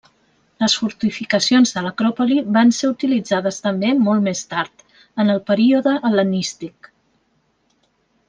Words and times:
Les 0.61 0.75
fortificacions 0.83 1.73
de 1.75 1.83
l'acròpoli 1.87 2.37
van 2.55 2.71
ser 2.77 2.89
utilitzades 2.93 3.61
també 3.65 3.91
molt 4.07 4.25
més 4.29 4.41
tard, 4.55 4.83
en 5.25 5.31
el 5.35 5.45
període 5.53 5.95
hel·lenístic. 6.09 6.89